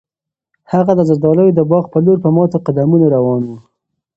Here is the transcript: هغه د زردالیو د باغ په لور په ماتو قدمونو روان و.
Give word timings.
هغه 0.73 0.93
د 0.97 1.01
زردالیو 1.09 1.55
د 1.57 1.61
باغ 1.71 1.85
په 1.93 1.99
لور 2.05 2.17
په 2.23 2.29
ماتو 2.35 2.63
قدمونو 2.65 3.05
روان 3.15 3.41
و. 3.47 3.51